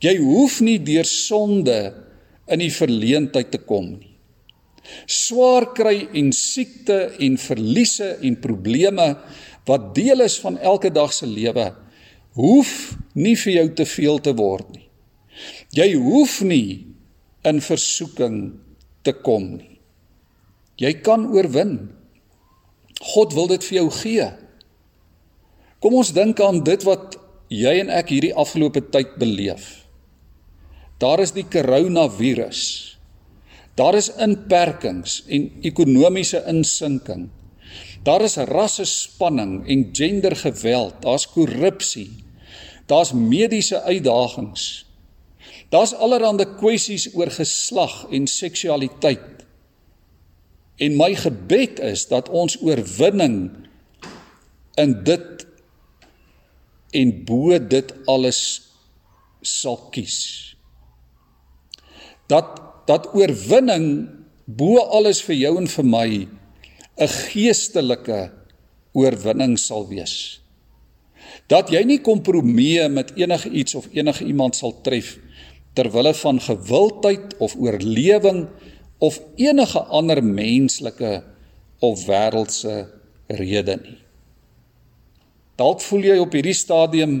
Jy 0.00 0.16
hoef 0.18 0.60
nie 0.60 0.78
deur 0.78 1.04
sonde 1.04 1.94
in 2.48 2.58
die 2.58 2.72
verleentheid 2.72 3.50
te 3.50 3.58
kom 3.58 3.90
nie. 3.98 4.14
Swaar 5.06 5.72
kry 5.74 6.08
en 6.14 6.32
siekte 6.32 7.12
en 7.18 7.36
verliese 7.36 8.16
en 8.22 8.40
probleme 8.40 9.16
wat 9.68 9.94
deel 9.94 10.20
is 10.24 10.38
van 10.40 10.58
elke 10.58 10.90
dag 10.90 11.12
se 11.12 11.26
lewe 11.26 11.74
hoef 12.38 12.72
nie 13.18 13.34
vir 13.36 13.54
jou 13.54 13.68
te 13.80 13.86
veel 13.88 14.20
te 14.22 14.34
word 14.38 14.68
nie. 14.74 14.86
Jy 15.74 15.92
hoef 15.98 16.40
nie 16.46 16.86
in 17.46 17.60
versoeking 17.62 18.38
te 19.06 19.14
kom 19.14 19.56
nie. 19.58 19.78
Jy 20.78 20.92
kan 21.02 21.26
oorwin. 21.34 21.78
God 23.14 23.34
wil 23.34 23.50
dit 23.50 23.64
vir 23.66 23.80
jou 23.80 23.88
gee. 23.98 24.28
Kom 25.82 25.98
ons 25.98 26.14
dink 26.14 26.40
aan 26.42 26.62
dit 26.66 26.82
wat 26.86 27.18
jy 27.50 27.78
en 27.82 27.90
ek 27.94 28.12
hierdie 28.14 28.34
afgelope 28.34 28.82
tyd 28.92 29.16
beleef. 29.18 29.86
Daar 30.98 31.22
is 31.22 31.34
die 31.34 31.46
koronavirus. 31.46 32.62
Daar 33.78 33.94
is 33.94 34.10
inperkings 34.18 35.20
en 35.30 35.50
ekonomiese 35.66 36.42
insinking. 36.50 37.28
Daar 38.02 38.24
is 38.26 38.38
rasse 38.50 38.86
spanning 38.86 39.60
en 39.70 39.84
gendergeweld, 39.94 40.98
daar's 41.02 41.26
korrupsie. 41.30 42.08
Daar's 42.88 43.12
mediese 43.12 43.82
uitdagings. 43.84 44.86
Daar's 45.68 45.92
allerlei 45.94 46.46
kwessies 46.56 47.10
oor 47.14 47.30
geslag 47.30 48.06
en 48.10 48.26
seksualiteit. 48.26 49.44
En 50.78 50.96
my 50.96 51.12
gebed 51.14 51.80
is 51.84 52.06
dat 52.08 52.28
ons 52.28 52.56
oorwinning 52.62 53.66
in 54.78 54.94
dit 55.04 55.46
en 56.96 57.16
bo 57.28 57.58
dit 57.58 57.92
alles 58.08 58.42
sal 59.44 59.76
kies 59.92 60.48
dat 62.28 62.60
dat 62.88 63.08
oorwinning 63.16 64.08
bo 64.44 64.80
alles 64.80 65.20
vir 65.24 65.36
jou 65.36 65.54
en 65.60 65.68
vir 65.68 65.84
my 65.84 66.08
'n 66.98 67.08
geestelike 67.08 68.32
oorwinning 68.92 69.58
sal 69.58 69.86
wees. 69.88 70.40
Dat 71.46 71.70
jy 71.70 71.84
nie 71.84 72.00
kompromieë 72.00 72.88
met 72.88 73.12
enige 73.16 73.50
iets 73.50 73.74
of 73.74 73.88
enige 73.92 74.24
iemand 74.24 74.56
sal 74.56 74.74
tref 74.82 75.18
ter 75.78 75.90
wille 75.94 76.14
van 76.14 76.40
gewildheid 76.40 77.36
of 77.38 77.54
oorlewing 77.56 78.48
of 78.98 79.20
enige 79.36 79.78
ander 79.80 80.24
menslike 80.24 81.22
of 81.78 82.06
wêreldse 82.06 82.88
rede 83.26 83.76
nie. 83.82 83.98
Dalk 85.58 85.82
voel 85.82 86.04
jy 86.10 86.18
op 86.22 86.34
hierdie 86.34 86.56
stadium 86.56 87.20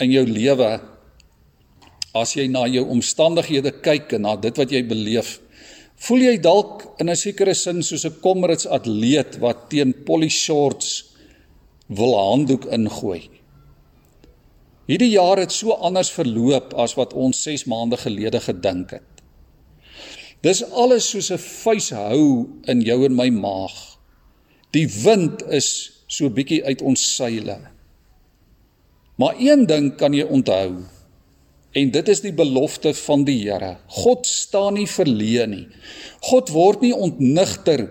in 0.00 0.14
jou 0.14 0.24
lewe 0.26 0.70
as 2.16 2.34
jy 2.34 2.48
na 2.50 2.64
jou 2.66 2.82
omstandighede 2.90 3.76
kyk 3.84 4.16
en 4.18 4.26
na 4.26 4.34
dit 4.38 4.56
wat 4.58 4.72
jy 4.74 4.82
beleef, 4.86 5.38
voel 6.00 6.24
jy 6.24 6.36
dalk 6.42 6.86
in 6.98 7.10
'n 7.10 7.16
sekere 7.16 7.54
sin 7.54 7.82
soos 7.82 8.04
'n 8.06 8.20
Comrades 8.22 8.66
atleet 8.66 9.38
wat 9.38 9.70
teen 9.70 9.92
Polly 9.92 10.28
Shorts 10.28 11.14
wil 11.88 12.14
handdoek 12.14 12.64
ingooi. 12.64 13.39
Hierdie 14.90 15.12
jaar 15.12 15.38
het 15.38 15.52
so 15.54 15.76
anders 15.78 16.10
verloop 16.10 16.72
as 16.74 16.96
wat 16.98 17.12
ons 17.14 17.44
6 17.46 17.68
maande 17.70 17.98
gelede 18.00 18.40
gedink 18.42 18.96
het. 18.96 19.22
Dis 20.42 20.64
alles 20.64 21.06
soos 21.12 21.30
'n 21.30 21.38
vuishou 21.38 22.48
in 22.66 22.80
jou 22.82 23.04
en 23.04 23.14
my 23.14 23.28
maag. 23.30 23.76
Die 24.72 24.88
wind 25.04 25.42
is 25.48 25.92
so 26.06 26.28
bietjie 26.28 26.64
uit 26.64 26.82
ons 26.82 27.14
seile. 27.16 27.58
Maar 29.16 29.34
een 29.38 29.66
ding 29.66 29.96
kan 29.96 30.12
jy 30.12 30.24
onthou. 30.24 30.82
En 31.72 31.90
dit 31.90 32.08
is 32.08 32.20
die 32.20 32.32
belofte 32.32 32.94
van 32.94 33.24
die 33.24 33.38
Here. 33.44 33.76
God 33.86 34.26
staan 34.26 34.74
nie 34.74 34.86
verleë 34.86 35.46
nie. 35.46 35.66
God 36.20 36.48
word 36.48 36.80
nie 36.80 36.94
ontnigter 36.94 37.90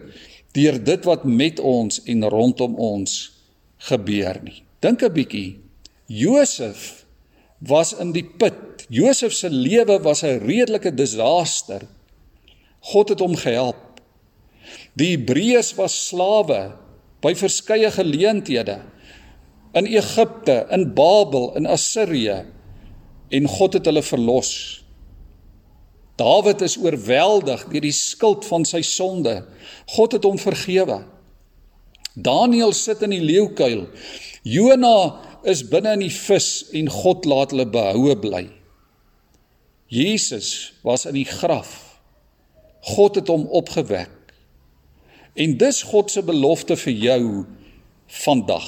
deur 0.52 0.84
dit 0.84 1.06
wat 1.06 1.24
met 1.24 1.60
ons 1.60 2.02
en 2.06 2.30
rondom 2.30 2.76
ons 2.76 3.32
gebeur 3.78 4.44
nie. 4.44 4.64
Dink 4.80 5.04
'n 5.04 5.14
bietjie. 5.14 5.69
Josef 6.10 7.06
was 7.62 7.94
in 7.94 8.12
die 8.16 8.26
put. 8.26 8.88
Josef 8.90 9.34
se 9.34 9.50
lewe 9.50 10.00
was 10.02 10.24
'n 10.24 10.42
redelike 10.42 10.94
disaster. 10.94 11.86
God 12.80 13.10
het 13.10 13.20
hom 13.20 13.36
gehelp. 13.36 14.02
Die 14.94 15.16
Hebreërs 15.16 15.76
was 15.76 16.08
slawe 16.08 16.74
by 17.22 17.36
verskeie 17.36 17.92
geleenthede 17.92 18.82
in 19.74 19.86
Egipte, 19.86 20.66
in 20.70 20.94
Babel, 20.94 21.56
in 21.56 21.66
Assirië 21.66 22.46
en 23.30 23.48
God 23.48 23.74
het 23.74 23.86
hulle 23.86 24.02
verlos. 24.02 24.52
Dawid 26.20 26.62
is 26.66 26.78
oorweldig 26.82 27.68
deur 27.72 27.86
die 27.86 27.96
skuld 27.96 28.46
van 28.50 28.66
sy 28.66 28.82
sonde. 28.82 29.44
God 29.94 30.18
het 30.18 30.26
hom 30.28 30.40
vergewe. 30.42 31.04
Daniël 32.14 32.74
sit 32.76 33.04
in 33.06 33.14
die 33.14 33.24
leeukuil. 33.24 33.86
Jona 34.44 35.29
is 35.44 35.64
binne 35.70 35.94
in 35.98 36.04
die 36.04 36.14
vis 36.14 36.70
en 36.76 36.90
God 36.92 37.26
laat 37.30 37.54
hulle 37.54 37.68
behoue 37.70 38.16
bly. 38.20 38.46
Jesus 39.90 40.74
was 40.86 41.06
in 41.10 41.18
die 41.18 41.28
graf. 41.28 42.00
God 42.94 43.18
het 43.20 43.28
hom 43.32 43.48
opgewek. 43.58 44.14
En 45.40 45.58
dis 45.58 45.82
God 45.90 46.12
se 46.12 46.22
belofte 46.26 46.78
vir 46.78 46.94
jou 46.94 47.24
vandag. 48.24 48.68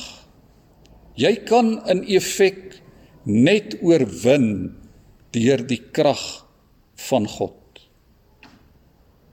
Jy 1.19 1.35
kan 1.45 1.75
in 1.91 2.03
effek 2.09 2.79
net 3.27 3.75
oorwin 3.83 4.71
deur 5.35 5.61
die 5.67 5.81
krag 5.93 6.23
van 7.07 7.27
God. 7.27 7.57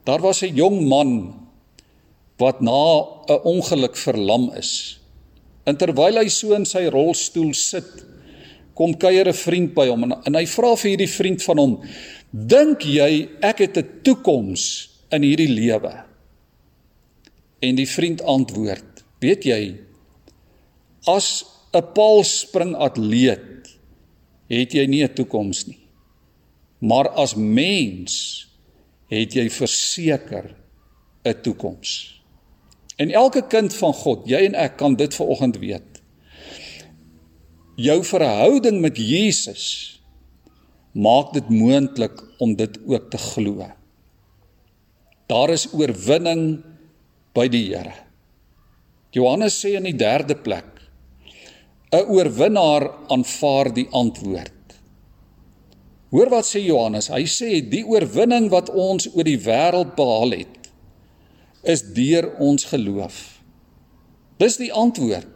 Daar 0.05 0.21
was 0.21 0.41
'n 0.43 0.55
jong 0.55 0.87
man 0.87 1.11
wat 2.37 2.61
na 2.61 3.03
'n 3.27 3.41
ongeluk 3.43 3.95
verlam 3.97 4.51
is. 4.53 4.98
En 5.69 5.77
terwyl 5.77 6.17
hy 6.17 6.27
so 6.33 6.55
in 6.57 6.65
sy 6.65 6.87
rolstoel 6.89 7.53
sit, 7.53 7.91
kom 8.73 8.95
kuier 8.97 9.27
'n 9.27 9.33
vriend 9.37 9.73
by 9.75 9.87
hom 9.89 10.03
en, 10.07 10.13
en 10.25 10.35
hy 10.35 10.45
vra 10.45 10.73
vir 10.75 10.89
hierdie 10.91 11.13
vriend 11.13 11.43
van 11.43 11.57
hom: 11.57 11.73
"Dink 12.31 12.85
jy 12.85 13.29
ek 13.41 13.59
het 13.65 13.77
'n 13.77 14.01
toekoms 14.03 14.89
in 15.11 15.23
hierdie 15.23 15.51
lewe?" 15.51 15.93
En 17.61 17.75
die 17.75 17.87
vriend 17.87 18.21
antwoord: 18.21 19.03
"Weet 19.21 19.45
jy, 19.45 19.77
as 21.05 21.45
'n 21.73 21.85
paalspring 21.93 22.73
atleet 22.75 23.77
het 24.49 24.73
jy 24.73 24.85
nie 24.87 25.03
'n 25.03 25.13
toekoms 25.13 25.67
nie. 25.67 25.79
Maar 26.81 27.09
as 27.09 27.35
mens 27.35 28.47
het 29.09 29.33
jy 29.33 29.49
verseker 29.49 30.55
'n 31.25 31.41
toekoms. 31.41 32.18
En 32.99 33.11
elke 33.15 33.45
kind 33.47 33.71
van 33.79 33.93
God, 33.95 34.25
jy 34.27 34.41
en 34.49 34.57
ek 34.59 34.75
kan 34.81 34.97
dit 34.99 35.13
vanoggend 35.15 35.59
weet. 35.61 36.01
Jou 37.79 38.01
verhouding 38.03 38.81
met 38.83 38.99
Jesus 38.99 39.67
maak 40.91 41.31
dit 41.31 41.47
moontlik 41.53 42.19
om 42.43 42.57
dit 42.59 42.75
ook 42.89 43.07
te 43.13 43.21
glo. 43.29 43.69
Daar 45.31 45.53
is 45.55 45.69
oorwinning 45.71 46.59
by 47.37 47.47
die 47.47 47.69
Here. 47.69 47.95
Johannes 49.15 49.55
sê 49.61 49.77
in 49.79 49.87
die 49.87 49.95
3de 49.95 50.35
plek 50.43 50.67
'n 51.95 52.03
oorwinnaar 52.03 52.83
aanvaar 53.07 53.73
die 53.73 53.87
antwoord. 53.91 54.75
Hoor 56.11 56.29
wat 56.29 56.45
sê 56.45 56.59
Johannes? 56.61 57.07
Hy 57.07 57.25
sê 57.25 57.69
die 57.69 57.85
oorwinning 57.85 58.49
wat 58.49 58.69
ons 58.69 59.07
oor 59.15 59.23
die 59.23 59.39
wêreld 59.39 59.95
behaal 59.95 60.31
het 60.31 60.58
is 61.63 61.83
deur 61.93 62.31
ons 62.39 62.65
geloof. 62.71 63.41
Dis 64.39 64.57
die 64.57 64.71
antwoord. 64.73 65.27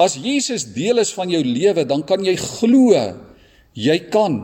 As 0.00 0.16
Jesus 0.20 0.66
deel 0.72 1.00
is 1.02 1.12
van 1.16 1.30
jou 1.32 1.42
lewe, 1.44 1.84
dan 1.84 2.04
kan 2.04 2.24
jy 2.24 2.36
glo 2.36 2.94
jy 3.76 3.98
kan. 4.12 4.40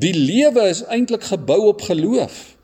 Die 0.00 0.14
lewe 0.14 0.68
is 0.70 0.82
eintlik 0.88 1.26
gebou 1.28 1.68
op 1.70 1.84
geloof. 1.86 2.56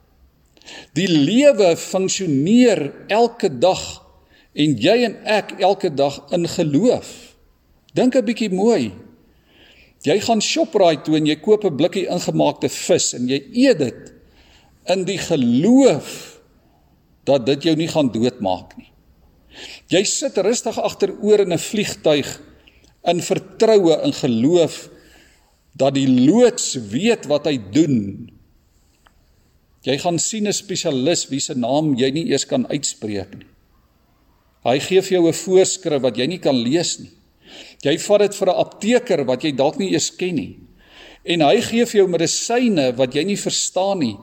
Die 0.96 1.08
lewe 1.08 1.74
funksioneer 1.76 2.86
elke 3.12 3.50
dag 3.52 3.82
en 4.54 4.76
jy 4.80 4.96
en 5.08 5.16
ek 5.28 5.56
elke 5.60 5.90
dag 5.92 6.22
in 6.32 6.48
geloof. 6.48 7.36
Dink 7.94 8.16
'n 8.16 8.24
bietjie 8.24 8.50
mooi. 8.50 8.92
Jy 10.02 10.20
gaan 10.20 10.40
Shoprite 10.40 11.02
toe 11.02 11.16
en 11.16 11.26
jy 11.26 11.36
koop 11.36 11.64
'n 11.64 11.76
blikkie 11.76 12.08
ingemaakte 12.08 12.68
vis 12.68 13.14
en 13.14 13.28
jy 13.28 13.40
eet 13.52 13.78
dit 13.78 14.12
in 14.86 15.04
die 15.04 15.18
geloof 15.18 16.33
dat 17.24 17.46
dit 17.46 17.62
jou 17.62 17.76
nie 17.76 17.88
gaan 17.88 18.10
doodmaak 18.12 18.76
nie. 18.76 18.90
Jy 19.92 20.02
sit 20.04 20.38
rustig 20.42 20.78
agteroor 20.78 21.44
in 21.44 21.52
'n 21.52 21.58
vliegtyg 21.58 22.40
in 23.06 23.20
vertroue 23.22 24.00
in 24.02 24.12
geloof 24.12 24.88
dat 25.76 25.94
die 25.94 26.08
loods 26.08 26.74
weet 26.74 27.26
wat 27.26 27.46
hy 27.46 27.58
doen. 27.72 28.30
Jy 29.84 29.98
gaan 29.98 30.18
sien 30.18 30.46
'n 30.48 30.52
spesialis 30.52 31.28
wie 31.28 31.40
se 31.40 31.54
naam 31.54 31.94
jy 31.94 32.10
nie 32.10 32.28
eers 32.30 32.46
kan 32.46 32.66
uitspreek 32.66 33.34
nie. 33.34 33.46
Hy 34.64 34.78
gee 34.80 35.02
vir 35.02 35.12
jou 35.18 35.28
'n 35.28 35.32
voorskrif 35.32 36.00
wat 36.00 36.16
jy 36.16 36.26
nie 36.26 36.38
kan 36.38 36.56
lees 36.56 36.98
nie. 37.00 37.12
Jy 37.84 37.98
vat 37.98 38.20
dit 38.20 38.34
vir 38.34 38.48
'n 38.48 38.60
apteker 38.60 39.24
wat 39.24 39.44
jy 39.44 39.52
dalk 39.52 39.78
nie 39.78 39.92
eens 39.92 40.10
ken 40.10 40.34
nie. 40.34 40.58
En 41.24 41.40
hy 41.40 41.60
gee 41.60 41.86
vir 41.86 41.98
jou 42.00 42.08
medisyne 42.08 42.96
wat 42.96 43.14
jy 43.14 43.24
nie 43.24 43.36
verstaan 43.36 43.98
nie 43.98 44.16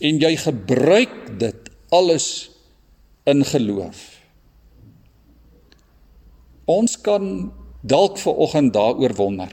en 0.00 0.18
jy 0.18 0.36
gebruik 0.36 1.38
dit 1.38 1.65
alles 1.88 2.50
in 3.26 3.44
geloof. 3.44 4.02
Ons 6.66 6.96
kan 7.00 7.52
dalk 7.86 8.18
ver 8.18 8.34
oggend 8.34 8.74
daaroor 8.74 9.14
wonder. 9.14 9.52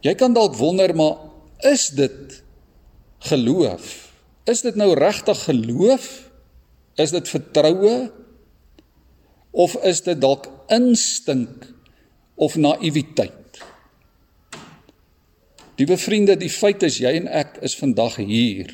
Jy 0.00 0.14
kan 0.16 0.32
dalk 0.32 0.56
wonder 0.56 0.94
maar 0.96 1.18
is 1.68 1.90
dit 1.92 2.40
geloof? 3.28 3.88
Is 4.48 4.64
dit 4.64 4.76
nou 4.80 4.94
regtig 4.96 5.44
geloof? 5.44 6.06
Is 6.96 7.12
dit 7.12 7.28
vertroue? 7.28 8.08
Of 9.50 9.76
is 9.84 10.00
dit 10.06 10.20
dalk 10.20 10.48
instink 10.72 11.66
of 12.40 12.56
naïwiteit? 12.56 13.60
Liewe 15.80 15.96
vriende, 15.96 16.36
die 16.36 16.52
feit 16.52 16.82
is 16.84 16.98
jy 17.00 17.12
en 17.20 17.28
ek 17.28 17.58
is 17.64 17.76
vandag 17.76 18.18
hier. 18.20 18.72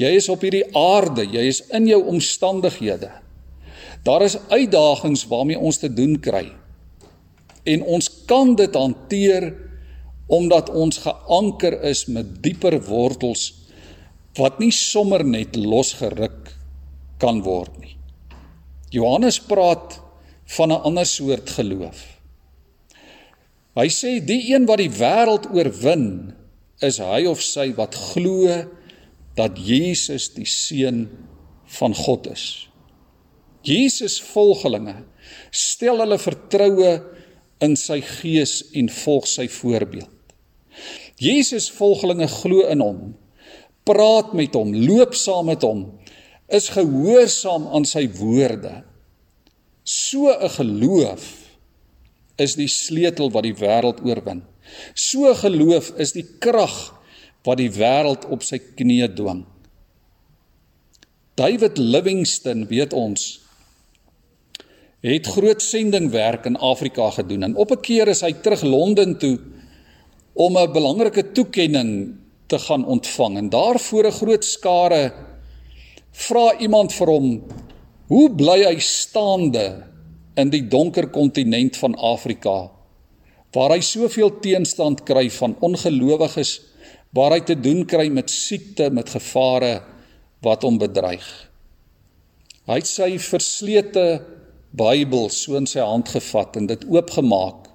Jy 0.00 0.14
is 0.16 0.28
op 0.32 0.42
hierdie 0.44 0.64
aarde, 0.76 1.24
jy 1.28 1.44
is 1.50 1.60
in 1.74 1.86
jou 1.86 2.00
omstandighede. 2.08 3.10
Daar 4.02 4.24
is 4.24 4.38
uitdagings 4.50 5.26
waarmee 5.30 5.58
ons 5.58 5.78
te 5.78 5.90
doen 5.92 6.16
kry. 6.20 6.46
En 7.64 7.82
ons 7.82 8.08
kan 8.26 8.56
dit 8.58 8.74
hanteer 8.74 9.52
omdat 10.32 10.70
ons 10.70 11.02
geanker 11.04 11.76
is 11.90 12.06
met 12.10 12.38
dieper 12.42 12.78
wortels 12.88 13.50
wat 14.38 14.58
nie 14.62 14.72
sommer 14.72 15.24
net 15.28 15.58
losgeruk 15.60 16.54
kan 17.20 17.42
word 17.44 17.74
nie. 17.82 17.96
Johannes 18.92 19.38
praat 19.40 20.00
van 20.56 20.72
'n 20.72 20.82
ander 20.88 21.06
soort 21.06 21.50
geloof. 21.50 22.00
Hy 23.74 23.88
sê 23.88 24.20
die 24.24 24.52
een 24.52 24.66
wat 24.66 24.78
die 24.78 24.90
wêreld 24.90 25.48
oorwin 25.52 26.34
is 26.80 26.98
hy 26.98 27.24
of 27.26 27.40
sy 27.42 27.72
wat 27.76 27.94
glo 27.94 28.48
dat 29.38 29.56
Jesus 29.56 30.30
die 30.34 30.48
seun 30.48 31.06
van 31.78 31.94
God 31.96 32.28
is. 32.32 32.46
Jesus 33.62 34.18
volgelinge 34.32 35.04
stel 35.54 36.02
hulle 36.02 36.18
vertroue 36.18 36.92
in 37.62 37.76
sy 37.78 38.00
gees 38.04 38.58
en 38.76 38.90
volg 38.90 39.28
sy 39.30 39.46
voorbeeld. 39.52 40.10
Jesus 41.22 41.68
volgelinge 41.70 42.26
glo 42.26 42.66
in 42.72 42.82
hom, 42.82 43.02
praat 43.86 44.32
met 44.34 44.56
hom, 44.58 44.72
loop 44.74 45.14
saam 45.18 45.46
met 45.52 45.62
hom 45.62 45.86
is 46.52 46.68
gehoorsaam 46.74 47.68
aan 47.72 47.86
sy 47.88 48.04
woorde. 48.18 48.82
So 49.82 50.28
'n 50.28 50.50
geloof 50.58 51.24
is 52.36 52.54
die 52.56 52.68
sleutel 52.68 53.30
wat 53.30 53.42
die 53.42 53.56
wêreld 53.56 54.02
oorwin. 54.04 54.42
So 54.94 55.34
geloof 55.34 55.92
is 55.96 56.12
die 56.12 56.26
krag 56.38 57.01
wat 57.44 57.58
die 57.58 57.70
wêreld 57.70 58.26
op 58.30 58.42
sy 58.42 58.58
knieë 58.58 59.14
dwing. 59.16 59.44
David 61.34 61.78
Livingstone, 61.78 62.66
weet 62.68 62.92
ons, 62.92 63.42
het 65.02 65.26
groot 65.26 65.62
sendingwerk 65.62 66.46
in 66.46 66.56
Afrika 66.56 67.10
gedoen 67.10 67.42
en 67.42 67.56
op 67.56 67.72
'n 67.72 67.80
keer 67.80 68.08
is 68.08 68.20
hy 68.20 68.32
terug 68.32 68.62
Londen 68.62 69.18
toe 69.18 69.38
om 70.32 70.56
'n 70.56 70.72
belangrike 70.72 71.32
toekenning 71.32 72.14
te 72.46 72.58
gaan 72.58 72.84
ontvang 72.84 73.36
en 73.36 73.48
daar 73.48 73.78
voor 73.80 74.06
'n 74.06 74.18
groot 74.20 74.44
skare 74.44 75.12
vra 76.12 76.58
iemand 76.58 76.92
vir 76.92 77.06
hom 77.06 77.42
hoe 78.06 78.30
bly 78.30 78.64
hy 78.64 78.78
staande 78.78 79.84
in 80.36 80.50
die 80.50 80.68
donker 80.68 81.08
kontinent 81.08 81.76
van 81.76 81.94
Afrika 81.94 82.70
waar 83.52 83.70
hy 83.70 83.80
soveel 83.80 84.38
teenstand 84.40 85.02
kry 85.04 85.30
van 85.30 85.56
ongelowiges 85.60 86.60
waar 87.16 87.36
hy 87.36 87.42
te 87.44 87.56
doen 87.58 87.84
kry 87.88 88.08
met 88.12 88.30
siekte 88.32 88.88
met 88.90 89.10
gevare 89.12 89.80
wat 90.44 90.64
hom 90.66 90.78
bedreig. 90.80 91.26
Hy 92.68 92.78
het 92.80 92.88
sy 92.88 93.10
verslete 93.20 94.06
Bybel 94.72 95.28
so 95.28 95.58
in 95.58 95.68
sy 95.68 95.82
hand 95.84 96.08
gevat 96.08 96.56
en 96.56 96.70
dit 96.70 96.84
oopgemaak 96.88 97.68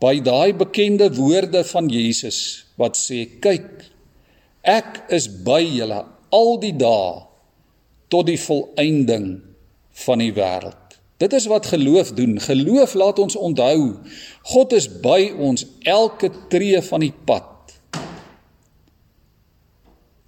by 0.00 0.14
daai 0.24 0.54
bekende 0.56 1.10
woorde 1.18 1.60
van 1.68 1.90
Jesus 1.92 2.38
wat 2.80 2.96
sê 2.96 3.26
kyk 3.44 3.68
ek 4.64 5.02
is 5.12 5.26
by 5.44 5.60
julle 5.60 6.00
al 6.32 6.54
die 6.62 6.72
dae 6.80 7.26
tot 8.08 8.28
die 8.30 8.38
volëinding 8.40 9.28
van 10.06 10.22
die 10.22 10.32
wêreld. 10.32 10.96
Dit 11.18 11.34
is 11.34 11.48
wat 11.50 11.66
geloof 11.66 12.12
doen. 12.14 12.38
Geloof 12.40 12.94
laat 12.94 13.18
ons 13.18 13.36
onthou 13.36 13.98
God 14.54 14.72
is 14.72 14.86
by 15.02 15.32
ons 15.34 15.66
elke 15.82 16.30
tree 16.52 16.80
van 16.88 17.02
die 17.04 17.12
pad. 17.12 17.57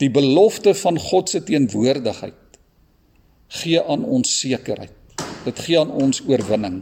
Die 0.00 0.08
belofte 0.08 0.72
van 0.74 0.98
God 0.98 1.28
se 1.28 1.42
teenwoordigheid 1.44 2.36
gee 3.60 3.82
aan 3.82 4.04
ons 4.06 4.30
sekerheid. 4.40 4.94
Dit 5.44 5.58
gee 5.66 5.76
aan 5.80 5.90
ons 5.92 6.22
oorwinning. 6.28 6.80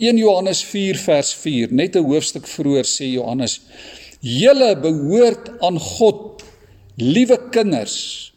1 0.00 0.16
Johannes 0.16 0.62
4 0.64 0.96
vers 1.02 1.32
4, 1.42 1.72
net 1.72 1.96
'n 1.96 2.06
hoofstuk 2.08 2.46
vroeër 2.48 2.86
sê 2.88 3.10
Johannes: 3.12 3.60
"Julle 4.20 4.76
behoort 4.80 5.50
aan 5.60 5.78
God, 5.78 6.42
liewe 6.96 7.38
kinders, 7.50 8.32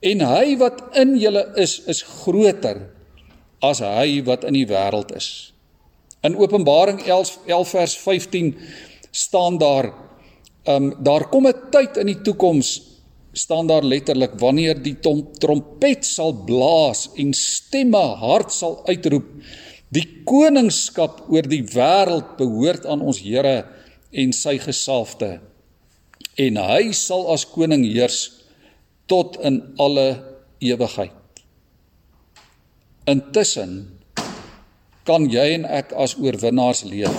en 0.00 0.20
hy 0.20 0.56
wat 0.56 0.82
in 0.92 1.16
julle 1.16 1.52
is, 1.56 1.80
is 1.86 2.02
groter 2.02 2.90
as 3.62 3.78
hy 3.78 4.22
wat 4.24 4.44
in 4.44 4.52
die 4.52 4.66
wêreld 4.66 5.16
is." 5.16 5.52
In 6.22 6.36
Openbaring 6.36 7.00
11, 7.06 7.38
11 7.46 7.68
vers 7.68 7.96
15 7.96 8.56
staan 9.10 9.58
daar: 9.58 9.92
"Um 10.64 10.94
daar 11.02 11.28
kom 11.28 11.46
'n 11.46 11.70
tyd 11.70 11.96
in 11.96 12.06
die 12.06 12.20
toekoms 12.20 12.91
staan 13.32 13.66
daar 13.66 13.84
letterlik 13.84 14.34
wanneer 14.40 14.76
die 14.82 14.96
trompet 15.40 16.04
sal 16.04 16.34
blaas 16.46 17.08
en 17.16 17.32
stemme 17.36 18.02
hard 18.20 18.52
sal 18.52 18.80
uitroep 18.88 19.28
die 19.92 20.06
koningskap 20.28 21.20
oor 21.28 21.46
die 21.48 21.62
wêreld 21.74 22.36
behoort 22.38 22.86
aan 22.88 23.04
ons 23.04 23.20
Here 23.24 23.62
en 24.12 24.32
sy 24.36 24.56
gesalfde. 24.60 25.38
En 26.40 26.60
hy 26.60 26.92
sal 26.96 27.26
as 27.32 27.44
koning 27.48 27.84
heers 27.84 28.20
tot 29.10 29.36
in 29.44 29.60
alle 29.80 30.06
ewigheid. 30.64 31.42
Intussen 33.08 33.98
kan 35.08 35.26
jy 35.28 35.48
en 35.58 35.66
ek 35.66 35.92
as 35.98 36.14
oorwinnaars 36.16 36.84
leef. 36.88 37.16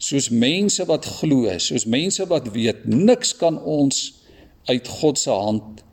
Soos 0.00 0.30
mense 0.30 0.84
wat 0.88 1.08
glo 1.18 1.50
soos 1.58 1.86
mense 1.90 2.24
wat 2.30 2.52
weet 2.54 2.86
niks 2.86 3.32
kan 3.40 3.58
ons 3.58 4.19
uit 4.68 4.88
God 5.00 5.18
se 5.18 5.30
hand 5.30 5.84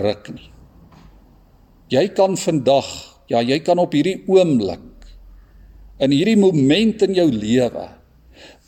ruk 0.00 0.28
nie. 0.34 0.50
Jy 1.90 2.04
kan 2.14 2.36
vandag, 2.38 2.88
ja, 3.30 3.40
jy 3.42 3.58
kan 3.66 3.80
op 3.82 3.94
hierdie 3.96 4.20
oomblik 4.30 4.86
in 6.00 6.14
hierdie 6.14 6.38
moment 6.38 7.02
in 7.04 7.16
jou 7.16 7.26
lewe 7.32 7.88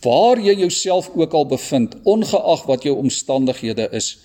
waar 0.02 0.40
jy 0.42 0.56
jouself 0.58 1.12
ook 1.14 1.34
al 1.38 1.46
bevind, 1.46 1.94
ongeag 2.02 2.64
wat 2.66 2.82
jou 2.82 2.96
omstandighede 2.98 3.86
is, 3.94 4.16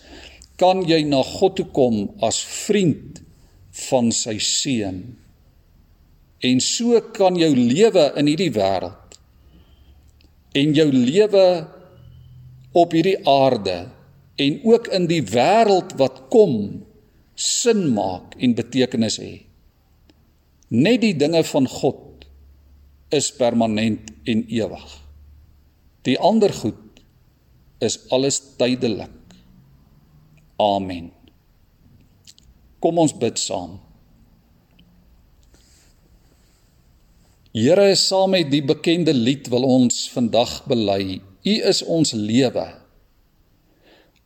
kan 0.57 0.81
jy 0.89 1.03
na 1.05 1.21
God 1.21 1.59
toe 1.59 1.67
kom 1.69 2.07
as 2.25 2.39
vriend 2.65 3.21
van 3.89 4.09
sy 4.09 4.39
seun. 4.41 5.03
En 6.41 6.61
so 6.65 6.97
kan 7.13 7.37
jou 7.37 7.51
lewe 7.53 8.07
in 8.17 8.29
hierdie 8.29 8.53
wêreld 8.55 9.19
en 10.57 10.73
jou 10.73 10.87
lewe 10.89 11.45
op 12.77 12.93
hierdie 12.97 13.19
aarde 13.29 13.77
en 14.37 14.59
ook 14.63 14.87
in 14.93 15.07
die 15.09 15.23
wêreld 15.25 15.95
wat 15.97 16.27
kom 16.33 16.85
sin 17.37 17.87
maak 17.93 18.37
en 18.41 18.55
betekenis 18.57 19.19
hê. 19.21 19.33
Net 20.73 21.01
die 21.01 21.15
dinge 21.17 21.43
van 21.47 21.67
God 21.69 22.25
is 23.13 23.31
permanent 23.33 24.11
en 24.27 24.43
ewig. 24.51 24.87
Die 26.05 26.17
ander 26.19 26.53
goed 26.53 27.01
is 27.83 27.99
alles 28.13 28.39
tydelik. 28.59 29.13
Amen. 30.57 31.11
Kom 32.81 32.97
ons 33.01 33.13
bid 33.17 33.39
saam. 33.41 33.77
Here, 37.57 37.93
saam 37.97 38.35
met 38.35 38.51
die 38.51 38.61
bekende 38.61 39.13
lied 39.17 39.47
wil 39.49 39.65
ons 39.65 40.03
vandag 40.13 40.59
bely. 40.69 41.17
U 41.47 41.53
is 41.71 41.81
ons 41.81 42.13
lewe. 42.13 42.65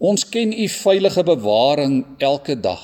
Ons 0.01 0.25
ken 0.29 0.49
u 0.49 0.67
veilige 0.67 1.23
bewaring 1.23 2.05
elke 2.17 2.55
dag. 2.59 2.81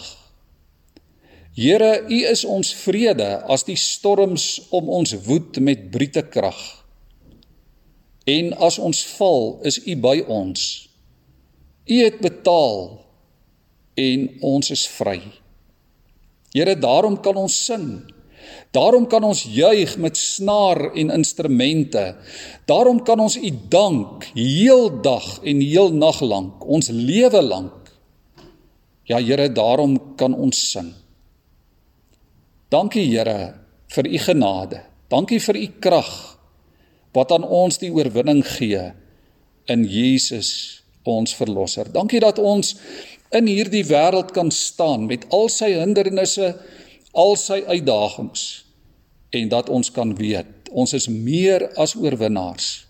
Here, 1.57 2.05
u 2.05 2.17
is 2.29 2.43
ons 2.45 2.69
vrede 2.77 3.29
as 3.49 3.65
die 3.65 3.77
storms 3.81 4.67
om 4.69 4.91
ons 4.93 5.15
woed 5.25 5.57
met 5.57 5.87
brute 5.89 6.21
krag. 6.29 6.59
En 8.29 8.51
as 8.61 8.77
ons 8.77 8.99
val, 9.17 9.57
is 9.65 9.79
u 9.81 9.95
by 9.97 10.19
ons. 10.29 10.67
U 11.89 11.97
het 12.03 12.21
betaal 12.21 12.99
en 13.97 14.29
ons 14.45 14.69
is 14.69 14.85
vry. 14.99 15.17
Here, 16.53 16.77
daarom 16.77 17.17
kan 17.25 17.39
ons 17.41 17.57
sing. 17.65 17.87
Daarom 18.71 19.07
kan 19.09 19.23
ons 19.23 19.41
juig 19.49 19.97
met 19.97 20.17
snaar 20.17 20.91
en 20.93 21.11
instrumente. 21.11 22.15
Daarom 22.65 23.03
kan 23.03 23.19
ons 23.19 23.37
U 23.37 23.51
dank 23.69 24.16
heeldag 24.37 25.39
en 25.41 25.61
heel 25.65 25.91
nag 25.97 26.21
lank, 26.21 26.61
ons 26.65 26.91
lewe 26.93 27.41
lank. 27.41 27.89
Ja 29.09 29.17
Here, 29.23 29.49
daarom 29.49 29.97
kan 30.19 30.35
ons 30.35 30.59
sing. 30.71 30.91
Dankie 32.69 33.07
Here 33.07 33.55
vir 33.95 34.09
U 34.11 34.17
genade. 34.19 34.81
Dankie 35.09 35.39
vir 35.41 35.57
U 35.57 35.67
krag 35.81 36.11
wat 37.15 37.31
aan 37.33 37.47
ons 37.47 37.79
die 37.81 37.89
oorwinning 37.89 38.43
gee 38.45 38.91
in 39.71 39.85
Jesus 39.89 40.83
ons 41.07 41.33
verlosser. 41.33 41.87
Dankie 41.89 42.19
dat 42.21 42.37
ons 42.37 42.75
in 43.35 43.47
hierdie 43.49 43.85
wêreld 43.87 44.33
kan 44.35 44.51
staan 44.51 45.07
met 45.07 45.25
al 45.33 45.49
sy 45.51 45.71
hindernisse 45.73 46.53
al 47.17 47.35
sy 47.39 47.63
uitdagings 47.65 48.43
en 49.35 49.49
dat 49.51 49.71
ons 49.73 49.89
kan 49.91 50.13
weet 50.15 50.69
ons 50.71 50.93
is 50.95 51.07
meer 51.11 51.65
as 51.79 51.95
oorwinnaars 51.95 52.86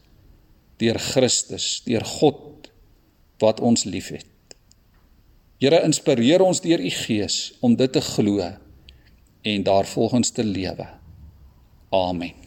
deur 0.78 1.00
Christus, 1.02 1.82
deur 1.86 2.06
God 2.06 2.72
wat 3.42 3.62
ons 3.62 3.86
liefhet. 3.86 4.26
Here 5.58 5.82
inspireer 5.86 6.44
ons 6.46 6.62
deur 6.62 6.82
u 6.82 6.90
Gees 6.94 7.38
om 7.66 7.76
dit 7.78 7.92
te 7.92 8.02
glo 8.14 8.46
en 9.42 9.64
daarvolgens 9.64 10.30
te 10.32 10.44
lewe. 10.46 10.86
Amen. 11.90 12.47